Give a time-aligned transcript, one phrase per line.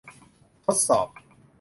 [0.63, 1.07] ทดสอบ